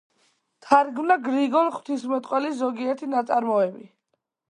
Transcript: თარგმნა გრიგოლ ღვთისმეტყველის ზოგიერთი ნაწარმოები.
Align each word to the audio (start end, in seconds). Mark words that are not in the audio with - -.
თარგმნა 0.67 1.17
გრიგოლ 1.27 1.71
ღვთისმეტყველის 1.77 2.59
ზოგიერთი 2.65 3.15
ნაწარმოები. 3.15 3.91